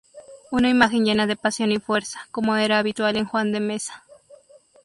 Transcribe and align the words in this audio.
Una 0.49 0.67
imagen 0.67 1.05
llena 1.05 1.27
de 1.27 1.35
pasión 1.35 1.71
y 1.71 1.77
fuerza, 1.77 2.27
como 2.31 2.55
era 2.57 2.79
habitual 2.79 3.17
en 3.17 3.25
Juan 3.25 3.51
de 3.51 3.59
Mesa. 3.59 4.03